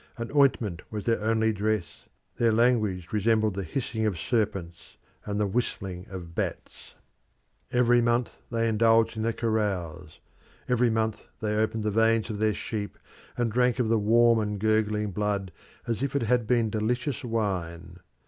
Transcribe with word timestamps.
An 0.17 0.31
ointment 0.35 0.81
was 0.91 1.05
their 1.05 1.21
only 1.21 1.53
dress; 1.53 2.05
their 2.37 2.51
language 2.51 3.09
resembled 3.13 3.53
the 3.53 3.61
hissing 3.63 4.03
of 4.07 4.17
serpents 4.17 4.97
and 5.25 5.39
the 5.39 5.45
whistling 5.45 6.07
of 6.09 6.33
bats. 6.33 6.95
Every 7.71 8.01
month 8.01 8.41
they 8.49 8.67
indulged 8.67 9.15
in 9.15 9.27
a 9.27 9.31
carouse; 9.31 10.19
every 10.67 10.89
month 10.89 11.27
they 11.39 11.55
opened 11.55 11.83
the 11.83 11.91
veins 11.91 12.31
of 12.31 12.39
their 12.39 12.55
sheep 12.55 12.97
and 13.37 13.51
drank 13.51 13.77
of 13.77 13.89
the 13.89 13.99
warm 13.99 14.39
and 14.39 14.59
gurgling 14.59 15.11
blood 15.11 15.51
as 15.85 16.01
if 16.01 16.15
it 16.15 16.23
had 16.23 16.47
been 16.47 16.71
delicious 16.71 17.23
wine. 17.23 17.99